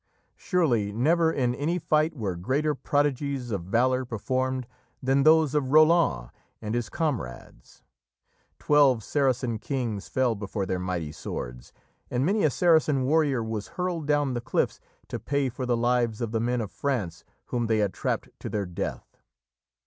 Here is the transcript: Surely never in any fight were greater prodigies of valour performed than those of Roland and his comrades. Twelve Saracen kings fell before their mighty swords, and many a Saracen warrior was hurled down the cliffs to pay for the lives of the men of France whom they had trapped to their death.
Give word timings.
Surely 0.35 0.91
never 0.91 1.31
in 1.31 1.53
any 1.53 1.77
fight 1.77 2.15
were 2.15 2.35
greater 2.35 2.73
prodigies 2.73 3.51
of 3.51 3.65
valour 3.65 4.03
performed 4.03 4.65
than 5.03 5.21
those 5.21 5.53
of 5.53 5.69
Roland 5.71 6.31
and 6.59 6.73
his 6.73 6.89
comrades. 6.89 7.83
Twelve 8.57 9.03
Saracen 9.03 9.59
kings 9.59 10.07
fell 10.09 10.33
before 10.33 10.65
their 10.65 10.79
mighty 10.79 11.11
swords, 11.11 11.71
and 12.09 12.25
many 12.25 12.43
a 12.43 12.49
Saracen 12.49 13.03
warrior 13.03 13.43
was 13.43 13.67
hurled 13.77 14.07
down 14.07 14.33
the 14.33 14.41
cliffs 14.41 14.79
to 15.07 15.19
pay 15.19 15.49
for 15.49 15.67
the 15.67 15.77
lives 15.77 16.19
of 16.19 16.31
the 16.31 16.39
men 16.41 16.61
of 16.61 16.71
France 16.71 17.23
whom 17.53 17.67
they 17.67 17.77
had 17.77 17.93
trapped 17.93 18.27
to 18.39 18.49
their 18.49 18.65
death. 18.65 19.19